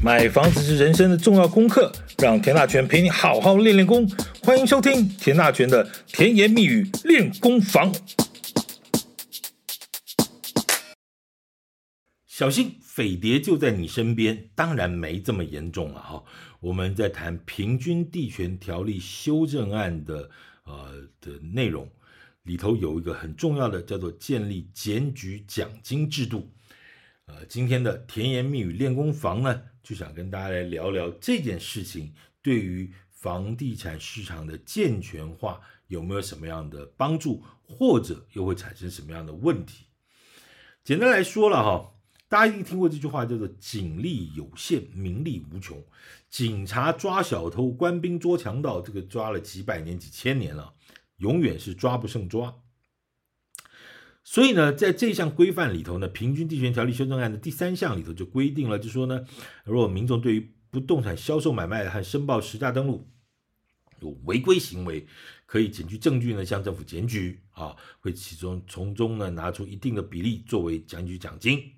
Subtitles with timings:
[0.00, 4.08] 买房子是人生的重要功课，让田大权陪你好好练练功。
[4.44, 7.92] 欢迎收听田大权的甜言蜜语练功房。
[12.26, 16.22] 小心匪谍就在你身边，当然没这么严重了哈。
[16.60, 20.30] 我们在谈平均地权条例修正案的
[20.62, 21.88] 呃的内容
[22.44, 26.48] 里头有一个很重要的，叫做建立检举奖金制度。
[27.28, 39.84] 呃，今天的甜言蜜语练功房呢，就想跟大家来聊聊这件事情对于房地产市场的健全化有没有什么样的帮助，或者又会产生什么样的问题？
[40.82, 41.92] 简单来说了哈，
[42.30, 45.84] 大家一定听过这句话，叫做“警力有限，名利无穷”。
[46.30, 50.72] 警察抓小偷，官兵捉强盗，这个抓了几百年、几千年了，
[51.18, 52.62] 永远是抓不胜抓。
[54.30, 59.24] 所以呢，在这项规范里头呢，《平均地权条例修正案》的第三项里头就规定了，就说呢，
[59.64, 63.08] 如果民众对于不动产销售买卖和申报实价登录
[64.00, 65.06] 有违规行为，
[65.46, 71.72] 可以检举证据呢，向政府检举啊，会其中从中呢拿出一定的比例作为检举奖金。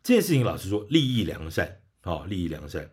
[0.00, 2.88] 这件事情，老实说，利益良善啊，利益良善。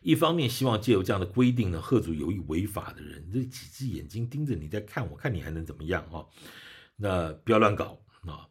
[0.00, 6.22] 一方面希望借由这样的规定呢，吓阻有意违法的人，这几只眼睛盯着你在看，我看你还能怎么样啊？
[7.02, 8.46] 那不要乱搞啊！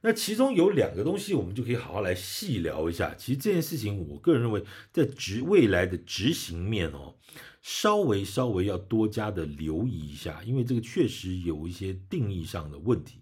[0.00, 3.14] 那其中有两个东西，我们就可以好好来细聊一下。
[3.14, 7.14] 其实这件事情，我个人认为，在执未来的执行面哦，
[7.62, 13.20] 稍微稍微要多加的留意一下，因为这个确实有一些定义上的问题。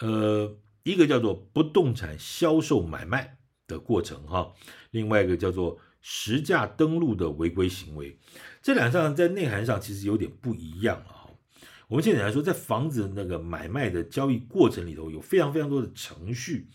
[0.00, 4.52] 呃，一个叫做不动产销售买卖的过程哈，
[4.90, 8.18] 另外一个叫做实价登录的违规行为，
[8.60, 11.13] 这两项在内涵上其实有点不一样啊。
[11.94, 16.66] 我们现在来说，在房子那个买卖的交易过程里头，有非常非常多的程序，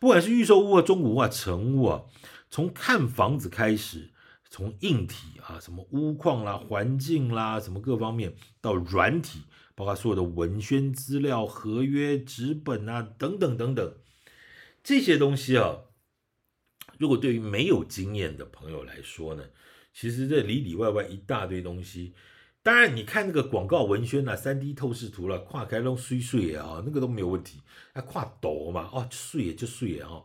[0.00, 2.02] 不管是预售屋啊、中古屋啊、成屋啊，
[2.50, 4.10] 从看房子开始，
[4.50, 9.42] 从硬体啊，什么屋况啦、环境啦，什么各方面，到软体，
[9.76, 13.94] 包括所有的文宣资料、合约、纸本啊，等等等等，
[14.82, 15.76] 这些东西啊，
[16.98, 19.44] 如果对于没有经验的朋友来说呢，
[19.94, 22.14] 其实这里里外外一大堆东西。
[22.66, 27.60] 当然，你看那个广告文宣啊，三 D 透视图了，跨开龙碎碎啊，那个都没有问题。
[27.94, 30.24] 那跨抖嘛，哦，碎也就碎也哈，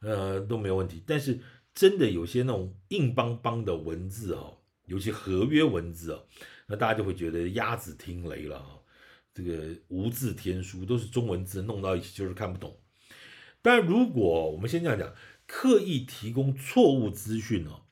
[0.00, 1.02] 呃，都没有问题。
[1.06, 1.40] 但是
[1.74, 4.58] 真的有些那种硬邦邦的文字哦，
[4.88, 6.26] 尤其合约文字哦，
[6.66, 8.76] 那大家就会觉得鸭子听雷了啊。
[9.32, 12.78] 这个无字天书都是中文字，弄到一起就是看不懂。
[13.62, 15.14] 但如果我们先这样讲，
[15.46, 17.84] 刻意提供错误资讯哦。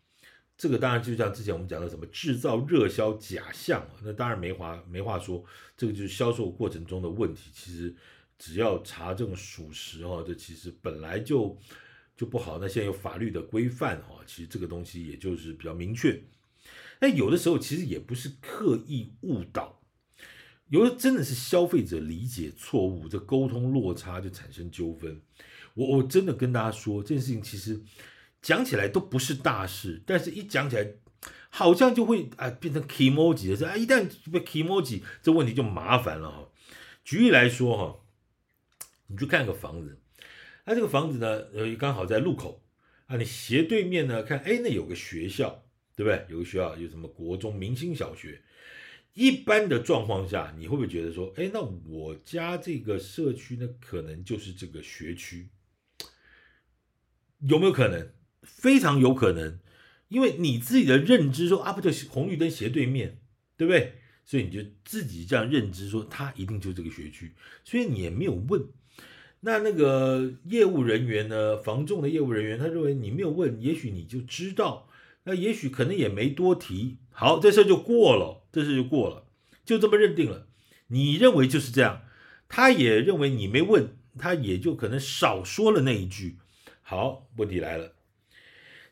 [0.58, 5.44] 这个当然就像之前我们讲的什么制造热销假象，那当然没话没话说，
[5.76, 7.48] 这个就是销售过程中的问题。
[7.54, 7.94] 其实
[8.36, 11.56] 只要查证属实哈，这其实本来就
[12.16, 12.58] 就不好。
[12.60, 16.20] 那现在有法律的规范哈，其实这个东西也就是比较明确。
[17.00, 19.80] 那有的时候其实也不是刻意误导，
[20.70, 25.22] 有的真的是消费者理解错误，这沟通落差就产生纠纷。
[25.74, 27.80] 我我真的跟大家说，这件事情其实。
[28.40, 30.92] 讲起来都不是大事，但是一讲起来，
[31.50, 36.48] 好像就会啊变成 kimoji 的事啊，一旦被 kimoji，这问题就麻烦了哈。
[37.04, 38.00] 举例来说哈，
[39.08, 40.00] 你去看个房子，
[40.66, 42.62] 那这个房子呢，呃，刚好在路口
[43.06, 45.64] 啊，你斜对面呢看，哎，那有个学校，
[45.96, 46.26] 对不对？
[46.28, 48.42] 有个学校有什么国中明星小学。
[49.14, 55.48] 一般的状况下，你会不会觉得说，哎，那我家这个社区呢，可能就是这个学区，
[57.40, 58.08] 有没有可能？
[58.42, 59.58] 非常有可能，
[60.08, 63.18] 因为你自己的认知说啊，不就红绿灯斜对面，
[63.56, 63.94] 对不对？
[64.24, 67.34] 所以你就自己这样认知说，他一定就这个学区，
[67.64, 68.62] 所以你也没有问。
[69.40, 74.90] 那那个业务人员呢，房仲的业务人员，他认为你没有问，也许你就知道，
[75.24, 76.98] 那也许可能也没多提。
[77.10, 79.26] 好，这事就过了，这事就过了，
[79.64, 80.48] 就这么认定了。
[80.88, 82.02] 你认为就是这样，
[82.48, 86.38] 他也认为你没问，他也就可能少说了那一句。
[86.82, 87.94] 好，问题来了。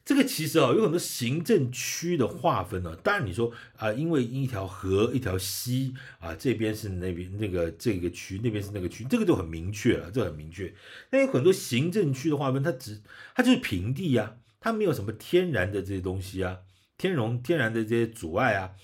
[0.07, 2.95] 这个其实啊，有很多行政区的划分呢。
[3.03, 10.73] 当然你说啊，因为一条河、一条溪啊，这边是那边那个这个区，那边是那个区，这个就很明确了，这很明确。
[11.11, 13.03] 但有很多行政区的划分，它只
[13.35, 16.59] 它就是平地呀，它没有什么天然的这些东西啊，
[16.97, 18.75] 天然天然的这些阻碍啊，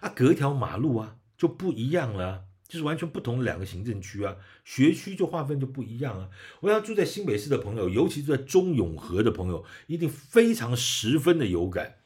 [0.00, 2.44] 啊，隔一条马路啊就不一样了。
[2.68, 6.28] 就是完全不同的两个行政区啊，学区就划分就不一样啊。
[6.60, 11.96] 我想住在新北市的朋友，尤其住在中永和的朋友，一定非常十分的有感。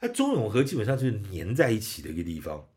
[0.00, 2.68] 那中永和基本上就是粘在一起的一个地方。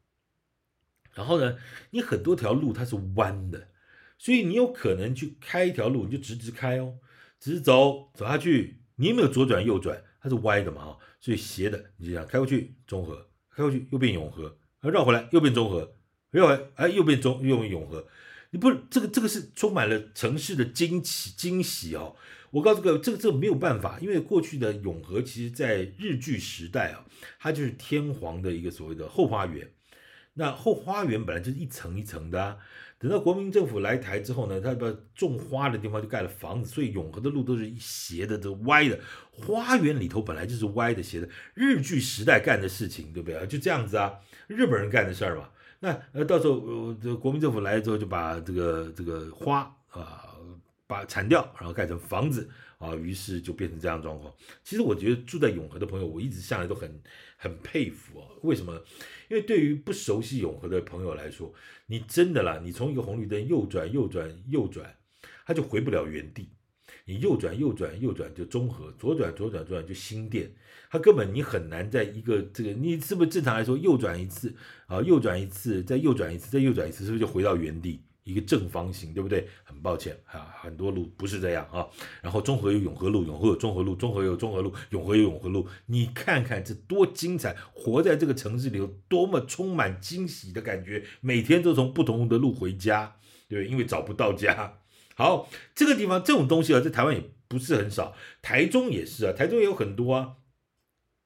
[1.13, 1.57] 然后呢，
[1.91, 3.69] 你很多条路它是弯的，
[4.17, 6.99] 所以你有可能去开一条路，你就直直开哦，
[7.39, 10.03] 直走走下去，你有没有左转右转？
[10.19, 15.94] 它是歪的嘛，哈，所以斜的你就这样开过去中和，开过去又变永和，绕回来又变中和，
[16.35, 18.05] 没有哎又变中又变永和。
[18.49, 22.13] 你不是这个这个是充满了城市的惊奇惊喜哦。
[22.51, 27.05] 我告诉各位，这个这个没有办法，因为过去的永和其实在日据时代啊，
[27.39, 29.69] 它就是天皇的一个所谓的后花园。
[30.33, 32.57] 那后花园本来就是一层一层的啊，
[32.99, 38.99] 等到国民政府来台之后呢，他把种花的地方就盖了房子，所以永和的路都是斜的，这个歪的。
[39.31, 43.45] 花园里头本来就是歪的斜的，日据时代干的事情，对不对啊？
[43.45, 45.49] 就这样子啊，日本人干的事儿嘛。
[45.85, 49.59] 那呃，到时候呃，这国民政府来了之后，就把这个这个花
[49.89, 50.31] 啊。
[50.87, 52.47] 把铲掉，然后盖成房子
[52.77, 54.31] 啊，于是就变成这样状况。
[54.63, 57.01] 其实我觉得住在永和的朋友，我一直向来都很
[57.37, 58.27] 很佩服啊。
[58.43, 58.71] 为什么？
[59.27, 61.51] 因为对于不熟悉永和的朋友来说，
[61.87, 64.95] 你真的啦，你从一个红绿灯右转右转右转，
[65.43, 66.49] 他就回不了原地。
[67.05, 70.51] 你右转右转右转就中和，左转左转左转就新店，
[70.89, 74.53] 它根本你很难在一个这个，你是不是正常来说右转一次
[74.87, 78.01] 啊，右转一次，再右转一次，再右转一次，是不是就回到原地？
[78.23, 79.47] 一个正方形，对不对？
[79.63, 81.85] 很抱歉啊，很多路不是这样啊。
[82.23, 85.67] 然后中和有永和路，永和有中和路，中和有中和路，永和有永和路。
[85.85, 87.55] 你看看这多精彩！
[87.71, 93.17] 活在这个城市里有多么充满惊喜的感觉，每天都从不同的路回家，
[93.47, 93.67] 对？
[93.67, 94.79] 因为找不到家。
[95.15, 100.33] 好，这个地方这种东西啊，在台湾也不是很少，台中也是啊，台中也有很多啊。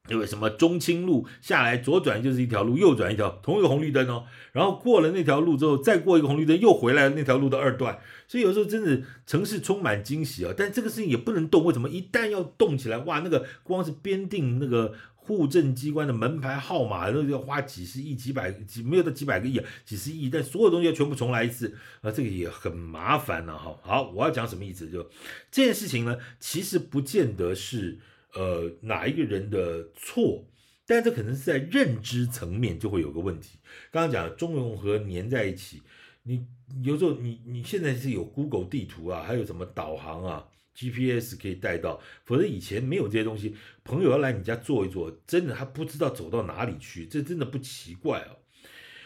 [0.07, 4.25] 因为什么中清路下来左转就是一条路，右转一条，同一个红绿灯哦。
[4.53, 7.99] 然后过了那条路之后，再过一个红绿灯，又回来那条路的二段。
[8.27, 10.53] 所以有时候真的城市充满惊喜啊！
[10.57, 11.87] 但这个事情也不能动，为什么？
[11.89, 14.95] 一旦要动起来，哇，那个光是编定那个
[15.37, 23.79] 户政机关的门牌号码，那就要花几十亿、几百几没有到几百个亿啊，几十亿，但所有东西要全部重来一次啊，这个也很麻烦了哈。
[23.81, 24.89] 好，我要讲什么意思？
[24.89, 25.03] 就
[25.49, 27.99] 这件事情呢，其实不见得是。
[28.35, 30.45] 呃，哪一个人的错？
[30.85, 33.57] 但这可能是在认知层面就会有个问题。
[33.89, 35.81] 刚刚讲中永和粘在一起，
[36.21, 36.45] 你
[36.83, 40.45] 有时候你你现在是有 Google 地图啊，还有什么导航啊、
[40.79, 48.37] GPS 可以带到，否则以前没有这些东西，朋友要来你家坐一坐，真的他不知道走到哪里去，这真的不奇怪哦。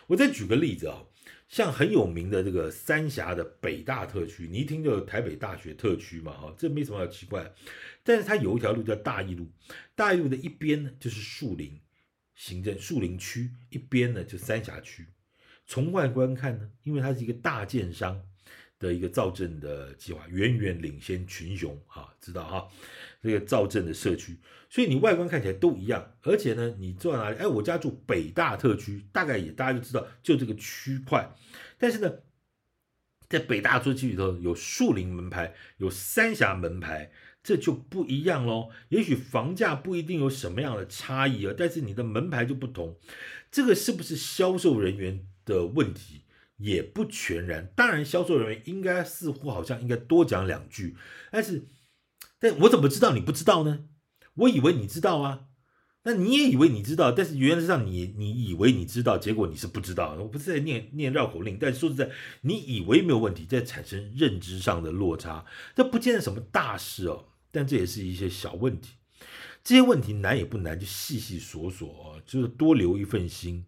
[0.07, 1.05] 我再举个例子啊。
[1.49, 7.53] 像很有名的这个三峡的北大特区，你一听就台北大学特区嘛，哈，这没什么好奇怪。
[8.01, 9.47] 但是它有一条路叫大义路，
[9.93, 11.79] 大义路的一边呢就是树林
[12.33, 15.05] 行政树林区，一边呢就三峡区。
[15.67, 18.19] 从外观看呢，因为它是一个大建商
[18.83, 22.67] 的一个造镇的计划，远远领先群雄啊，知道哈。
[23.21, 24.37] 这个造镇的社区，
[24.69, 27.37] 所以你外观看起来都一样，而且呢，你住在哪里？
[27.37, 31.33] 哎，我家住北大特区，大概也大家就知道，就这个区块。
[31.77, 32.15] 但是呢，
[33.29, 38.71] 在北大特区里头有树林门牌，有三峡门牌，这就不一样喽。
[38.89, 42.97] 也许房价不一定有什么样的差异啊，但是你的门牌就不同，
[43.49, 46.22] 这个是不是销售人员的问题？
[46.57, 47.71] 也不全然。
[47.75, 50.95] 当然，销售人员应该似乎好像应该多讲两句，
[51.31, 51.67] 但是。
[52.39, 53.85] 但我怎么知道你不知道呢？
[54.33, 55.45] 我以为你知道啊，
[56.03, 60.13] 那你也以为你知道，但是原来上你你以为你知道，结果你是不知道。
[60.15, 62.11] 我不是在念念绕口令，但说实在，
[62.41, 68.95] 你以为没有问题，在产生认知上的落差，这不见得什么大事哦，但这也是一些小问题。
[69.63, 73.65] 这些问题难也不难，就细细索索哦，就是多留一份心。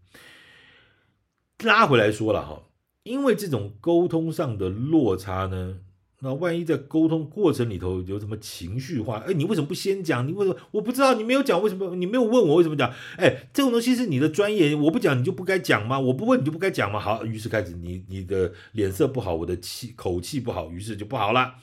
[1.63, 2.61] 拉回来说了哈，
[3.05, 5.77] 因为这种沟通上的落差呢。
[6.21, 9.17] 那万一在沟通过程里头有什么情绪化？
[9.27, 10.27] 哎，你为什么不先讲？
[10.27, 11.13] 你为什么我不知道？
[11.13, 12.91] 你没有讲，为什么你没有问我为什么讲？
[13.17, 15.99] 哎，这种东西是你的专业，我不讲你就不该讲吗？
[15.99, 16.99] 我不问你就不该讲吗？
[16.99, 21.53] 好，于是开始你你的脸色不好，我的气口气不好，于是就不好了。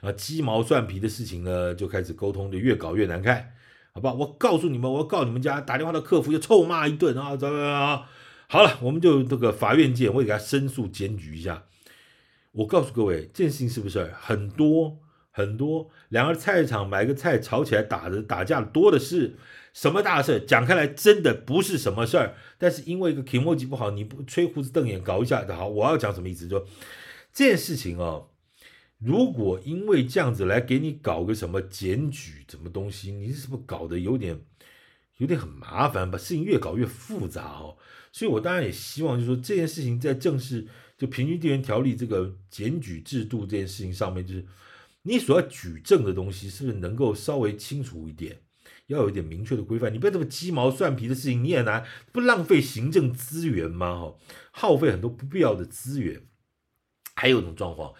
[0.00, 3.52] 啊，鸡毛蒜皮的事情呢，就开始沟通就越搞越难看，
[3.92, 4.12] 好吧？
[4.12, 7.36] 我告诉你们，我要告你们家，打电话到客服就臭骂一顿啊！
[7.36, 8.02] 怎么样？
[8.50, 11.66] 好了，我们就这个法院见，我也给他申诉检举一下。
[12.52, 14.98] 我告诉各位，这件事情是不是很多
[15.30, 15.90] 很多？
[16.08, 19.36] 两个菜市场买个菜吵起来打的打架多的是，
[19.74, 20.40] 什么大事？
[20.40, 22.36] 讲开来真的不是什么事儿。
[22.56, 26.48] 但是因为一个 k 墨迹不好，你不吹胡子瞪眼搞一下，好，我要讲什么意思？
[26.48, 26.58] 就
[27.30, 28.30] 这件事情哦，
[28.96, 34.40] 如果因为这样子来给你搞个什么检举什么东西，你是不是搞得有点
[35.18, 37.76] 有点很麻烦，把事情越搞越复杂哦？
[38.10, 40.66] 所以我当然也希望，就是说这件事情在正式。
[40.98, 44.44] 就平均地权条例这个检举制度这件事情上面，就是
[45.02, 48.40] 你所要举证的东西，是不是能够稍微清楚一点，
[48.88, 49.94] 要有一点明确的规范？
[49.94, 53.94] 你不要这么鸡毛蒜皮的事情，你也拿不浪费行政资源吗？
[53.94, 54.16] 哈，
[54.50, 56.22] 耗费很多不必要的资源。
[57.14, 57.94] 还有一种状况，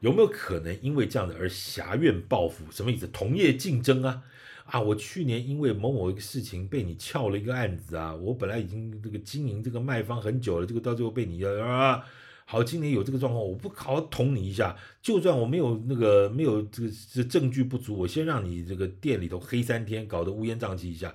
[0.00, 2.70] 有没有可能因为这样的而挟怨报复？
[2.70, 3.06] 什么意思？
[3.06, 4.24] 同业竞争啊！
[4.64, 12.04] 啊，我去年因为某某一个事情被你撬了一个案子啊，我本来已经这个经营这个卖方很久了，这个到最后被你啊，
[12.44, 21.14] 好，今年有这个状况，我不好捅你一下，就算我没有那个没有这个这证据不足，我先让你这个店里头黑三天，搞得乌烟瘴气一下。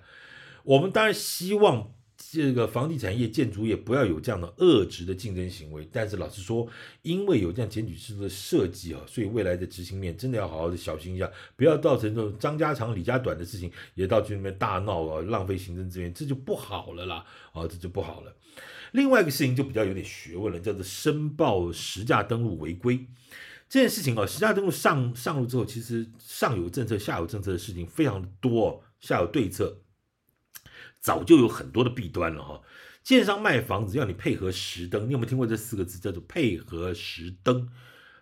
[0.63, 1.91] 我们当然希望。
[2.31, 6.67] 这个房地产业、建筑业不要有这样的恶质的竞争行为，但是老实说，
[7.01, 18.35] 因为有这样检举制度的设计啊，所以未来的执行面真的要好好的小心一下，不要造成这种张家长李家短的事情，也到局里面大闹啊，浪费行政资源，这就不好了啦，啊，这就不好了。
[18.91, 23.07] 另外一个事情就比较有点学问了，叫做申报实价登录违规
[23.67, 29.79] 这件事情啊，实价登录上上路之后，其实上有政策，下有政策的事情非常的多，下有对策。
[30.99, 32.61] 早就有很多的弊端了哈，
[33.03, 37.69] 建商卖房子要你配合实登，你有没有听过这四个字叫做配合实登？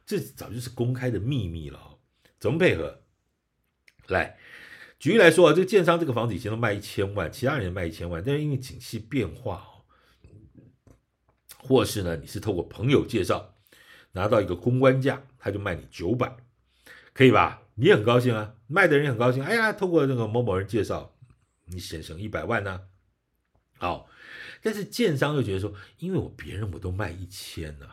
[0.05, 1.97] 这早就是公开的秘密了哈。
[2.39, 3.01] 怎么配合？
[4.07, 4.37] 来，
[4.99, 10.93] 举例来说啊，这个建商这个房子以前都卖一千万，其他人也卖一千万，但是因为景气变化哦，
[11.57, 13.55] 或是呢你是透过朋友介绍
[14.11, 16.37] 拿到一个公关价，他就卖你九百，
[17.13, 17.63] 可以吧？
[17.73, 21.16] 你也很高兴啊，卖的人也很高兴，哎呀，透过那个某某人介绍。
[21.67, 22.81] 你省省一百万呢、啊？
[23.79, 24.09] 好，
[24.63, 27.87] 但是建商又觉得说，因为我别人我都卖一千呢，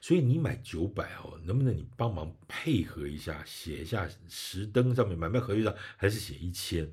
[0.00, 6.88] 所以你买九百哦，能不能你帮忙配合一下，写一下实登上面买卖合约上还是写一千，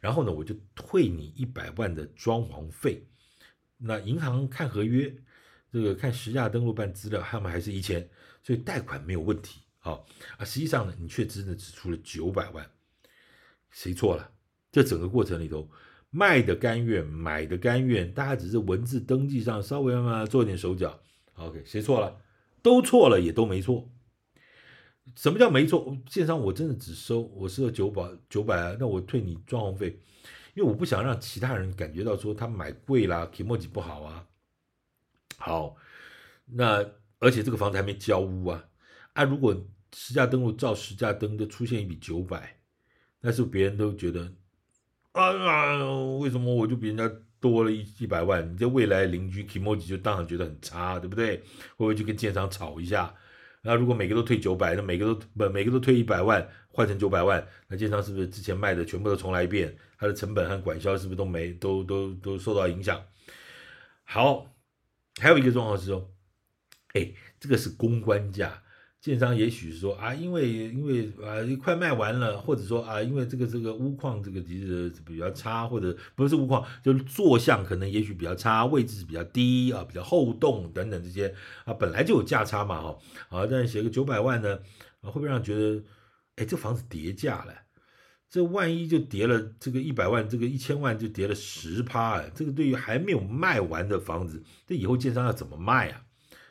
[0.00, 3.06] 然后呢，我就退你一百万的装潢费。
[3.76, 5.14] 那银行看合约，
[5.70, 8.08] 这个看实价登录办资料，他们还是一千，
[8.42, 9.60] 所以贷款没有问题。
[9.78, 10.04] 好
[10.38, 12.68] 啊，实际上呢，你却真的只出了九百万，
[13.70, 14.32] 谁错了？
[14.76, 15.66] 这整个过程里头，
[16.10, 21.00] 卖的甘愿，买的甘愿，大家只是文字登记上稍微嘛做点手脚。
[21.36, 22.14] OK，谁错了？
[22.60, 23.90] 都错了，也都没错。
[25.14, 25.96] 什么叫没错？
[26.04, 29.98] 建商我真的只收，我收了九百九百啊，那我退你装潢费，
[30.52, 34.26] 因为我不想让其他人感觉到说他买贵啦，kimochi 不好啊。
[35.38, 35.74] 好，
[36.44, 36.84] 那
[37.18, 38.62] 而且这个房子还没交屋啊，
[39.14, 39.58] 啊，如果
[39.94, 42.58] 实价登录照实价登就出现一笔九百，
[43.22, 44.30] 那是不是别人都觉得？
[45.16, 45.94] 啊啊！
[46.20, 48.52] 为什么我就比人家多了一一百万？
[48.52, 51.38] 你这未来邻居 Kimoji 就当然觉得很差，对不对？
[51.38, 51.44] 会
[51.78, 53.14] 不会去跟建商吵一下？
[53.62, 59.74] 那如果每个都退九百，那每个都不每个都退一百万，换成九百万，那建商是不是之前卖的全部都重来一遍？
[59.98, 63.02] 它的成本和管销是不是都没都都都受到影响？
[64.04, 64.54] 好，
[65.18, 66.12] 还有一个状况是说，
[66.92, 68.62] 哎，这个是公关价。
[69.06, 81.32] 建商也许是说啊，因为因为啊快卖完了，或者说啊，因为这个这个屋况这个其实比较差，或者不是屋况，就是坐向可能也许比较差，位置比较低啊，比较后栋等等这些
[81.64, 82.98] 啊，本来就有价差嘛哈
[83.28, 84.58] 啊，但是写个九百万呢，
[85.02, 85.84] 会不会让觉得，
[86.34, 87.54] 哎，这房子跌价了？
[88.28, 96.02] 这万一就跌了这个一百万，这个一千万就跌了十趴，这个对于还没有卖完的房子，这以后建商要怎么卖啊？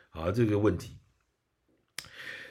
[0.08, 0.95] 啊，这个问题。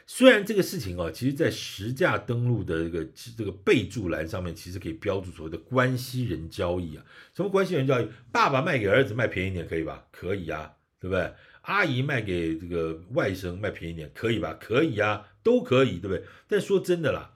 [0.08, 3.06] 虽然这个事情啊，其实，在实价登录的这个
[3.38, 7.04] 这个备注栏上面，其实可以标注所谓的关系人交易啊。
[7.34, 8.08] 什么关系人交易？
[8.32, 10.06] 爸爸卖给儿子卖便宜点可以吧？
[10.12, 11.34] 可以啊，对不对？
[11.64, 14.56] 阿姨卖给这个外甥卖便宜点可以吧？
[14.60, 16.24] 可以啊，都可以，对不对？
[16.48, 17.32] 但说真的啦，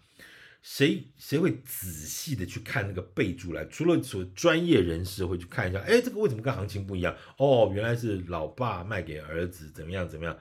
[0.61, 3.67] 谁谁会仔细的去看那个备注栏？
[3.71, 7.15] 除了所专业人士会去看一下，哎，这个为什么跟行情不一样？
[7.37, 10.37] 哦，原来是老爸卖给儿子，怎么样怎么样？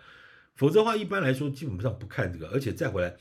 [0.59, 3.17] 否则的话，一般来说基本上不看这个，而且再回来，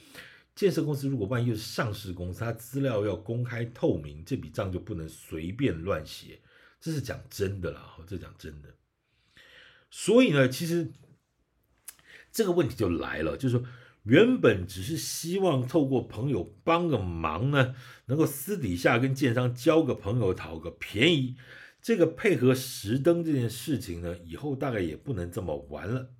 [0.55, 6.41] 建设公司如果万一又是上市公司，它资料要公开透明，这笔账就不能随便乱写，
[6.81, 8.69] 这是讲真的啦，这讲真的。
[9.91, 10.91] 所以呢，其实
[12.31, 13.67] 这个问题就来了，就是说，
[14.01, 17.75] 原本只是希望透过朋友帮个忙呢，
[18.07, 21.35] 能够私底下跟建商交个朋友讨个便宜，
[21.83, 26.15] 这个配合实登这件事情呢，以后大概也不能这么玩了。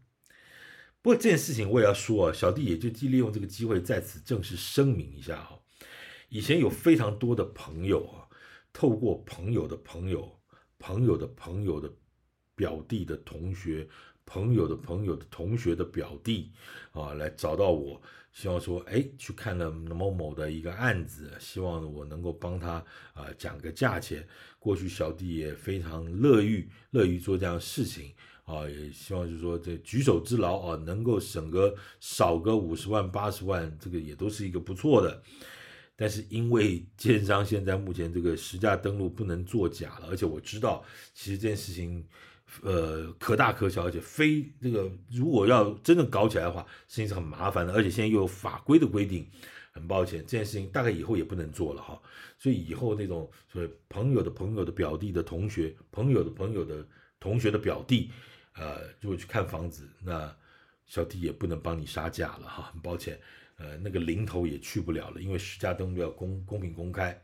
[1.07, 5.57] 不过这件事情我也要说啊，小弟也就利用这个机会在此正式声明一下哈。
[6.27, 8.27] 以前有非常多的朋友啊，
[8.73, 10.37] 透过朋友的朋友、
[10.77, 11.89] 朋友的朋友的
[12.55, 13.87] 表弟的同学、
[14.25, 16.51] 朋友的朋友的同学的表弟
[16.91, 18.01] 啊，来找到我，
[18.33, 22.83] 希望说，哎，去看了某某的一个案子，希望我能够帮他
[23.13, 24.27] 啊讲个价钱。
[24.59, 28.13] 过去小弟也非常乐于乐于做这样的事情。
[28.47, 35.21] 啊，也希望就是说，这举手之劳啊，能够省个少个五十万八十万，这个也都是一个不错的。
[35.95, 42.03] 但是因为建商现在目前这个实价登录不能作假了，而且我知道，其实这件事情
[42.63, 49.27] 呃可大可小，而且非这个如果要真的搞起来的话，事情是很麻烦的，而且现在又有法规的规定。
[49.73, 52.01] 很抱歉，这件事情大概以后也不能做了哈。
[52.39, 56.83] 所以以后那种所谓朋友的朋友的表弟的同学，朋友的朋友的
[57.19, 58.09] 同学的表弟，
[58.57, 60.35] 呃，如果去看房子，那
[60.85, 62.71] 小弟也不能帮你杀价了哈。
[62.73, 63.19] 很抱歉，
[63.57, 67.21] 呃，那个零头也去不了了，因为实价登录要公公平公开，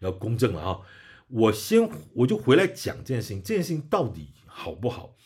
[0.00, 0.86] 要公正了哈。
[1.28, 5.16] 我先我就回来讲这件事情，这件事情到底好不好？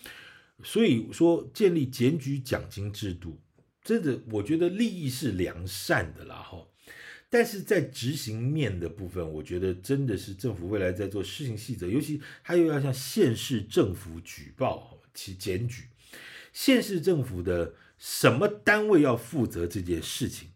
[0.63, 3.41] 所以说建立检举奖金制度。
[3.83, 6.63] 真的，我觉得利益是良善的啦，哈，
[7.31, 15.89] 但是在执行面的部分，我觉得真的是政府未来在做施行细则，尤其他又要向县市政府举报其检举，
[16.53, 20.51] 县市政府的什么单位要负责这件事情？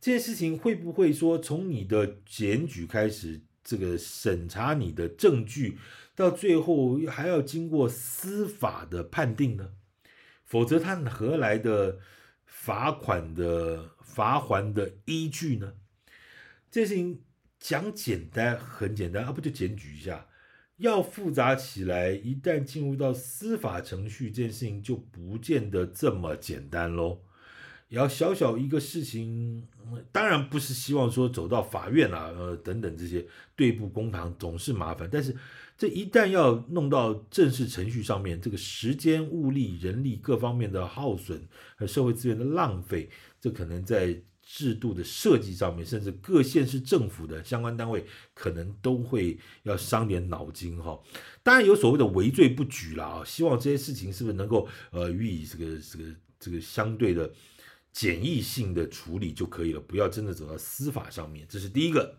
[0.00, 5.78] 这件事情会不会说从你的检举开始，这个审查你的证据，
[6.14, 9.72] 到最后还要经过司法的判定呢？
[10.44, 11.98] 否则他何来的？
[12.52, 15.72] 罚款的罚还的依据呢？
[16.70, 17.22] 这事情
[17.58, 20.26] 讲简单很简单啊，不就检举一下？
[20.80, 27.20] 要复杂起来，一旦进入到司法程序，这件事情就不见得这么简单喽。
[27.88, 29.66] 要小小一个事情，
[30.12, 35.36] 当然不是希望说走到法院啊，呃等等这些对簿公堂总是麻烦，但是。
[35.76, 41.40] 这一旦要弄到正式程序上面，这个时间、物力、人力各方面的耗损
[41.74, 43.08] 和社会资源的浪费，
[43.40, 44.14] 这可能在
[44.52, 48.04] 制度的设计上面，甚至各县市政府的相关单位
[48.34, 51.00] 可能都会要伤点脑筋哈。
[51.44, 56.04] 当然有所谓的围罪不举啦啊，希望这些事情是不是能够呃予以这个这个
[56.40, 57.32] 这个相对的
[57.92, 61.46] 简易性的处理就可以了，不要真的走到司法上面。
[61.48, 62.18] 这是第一个，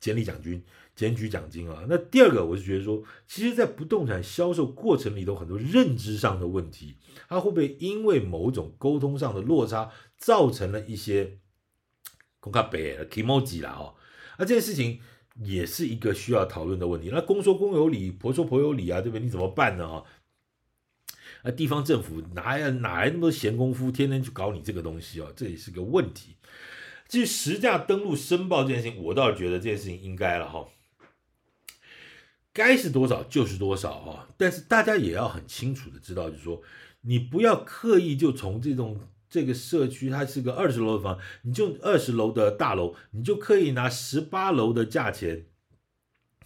[0.00, 0.60] 检理奖金。
[0.96, 6.96] 检举奖金啊，那第二个我是觉得说，其实，在不动产销售过程里头，很多认知上的问题，
[7.26, 11.38] 它会不会因为某种沟通上的落差，造成了一些
[12.40, 13.94] 公卡北的 kimoji 啦哦，
[14.38, 14.98] 那这件事情
[15.42, 17.10] 也是一个需要讨论的问题。
[17.12, 19.24] 那公说公有理，婆说婆有理啊，对不对？
[19.24, 20.04] 你怎么办呢啊？
[21.44, 26.36] 那地方政府哪来哪来那么多闲工夫，天天去搞你这个东西哦，这也是个问题。
[27.08, 30.68] 至于实价登录申报这件事情，我倒是觉得这件事情应该了哈。
[32.52, 34.28] 该是多少就是多少啊！
[34.36, 36.60] 但是大家也要很清楚的知道，就是说，
[37.02, 39.00] 你不要刻意就从这种
[39.30, 45.46] 这个社区，它是个二十楼的房，你就二十楼的大楼，你就可以拿十八楼的价钱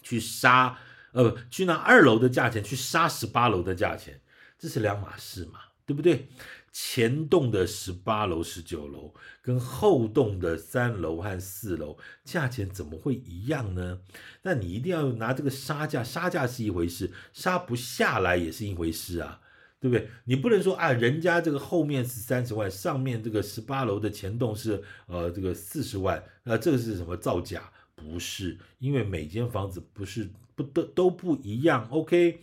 [0.03, 0.79] 去杀，
[1.13, 4.21] 呃，去拿二楼的价钱去杀十八楼的价钱，
[4.59, 6.29] 这是两码事嘛，对不对？
[6.77, 14.01] 前栋的十八楼、十九楼跟后栋的三楼和四楼价钱怎么会一样呢？
[14.43, 19.41] 那你一定要拿这个杀价，杀价是一回事，杀不下来也是一回事啊，
[19.85, 20.09] 对不对？
[20.25, 27.71] 你不能说啊，人家这个后面是三十万，上面这个十八楼的前栋是呃这个四十万，那这个是什么造假？
[27.95, 31.87] 不是，因为每间房子不是不都都不一样。
[31.91, 32.41] OK，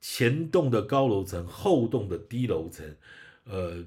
[0.00, 2.86] 前栋的高楼层，后栋的低楼层。
[3.42, 3.84] 呃，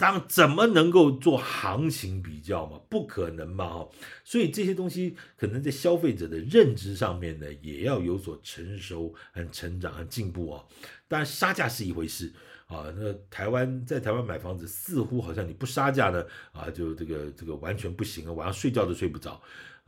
[0.00, 2.80] 当怎么能够做行情比较嘛？
[2.88, 3.68] 不可能嘛！
[3.68, 3.88] 哈，
[4.24, 10.64] 所以这些东西可能在消费者的认知上面呢，也要有所成熟和成长和进步啊。
[11.06, 12.32] 当然，杀价是一回事
[12.66, 12.86] 啊。
[12.96, 19.38] 那台湾在台湾买房子，似乎好像你不杀价呢，啊，就这个这个完全不行啊，晚上睡觉都睡不着。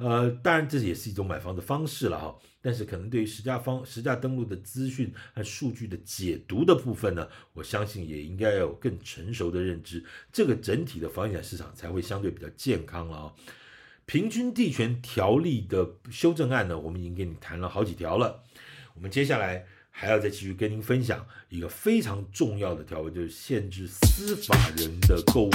[0.03, 13.33] 呃，当然这也是一种买房的方式了哈，但是可能对于实价方实价登录的资讯和数据的解读的部分呢，我相信也应该要有更成熟的认知，这个整体的房地产市场才会相对比较健康了啊。
[14.05, 18.43] 平均地权条例的修正案呢，我们已经给你谈了好几条了，
[18.95, 25.51] 我们接下来还要再继续跟您分享一个非常重要的条文，就是限制司法人的购物。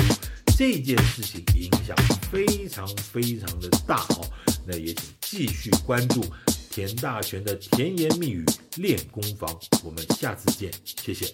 [0.57, 1.95] 这件事情影响
[2.31, 4.25] 非常非常的大哦，
[4.65, 6.23] 那也请继续关注
[6.69, 8.45] 田大全的甜言蜜语
[8.77, 11.31] 练功房，我们下次见，谢谢。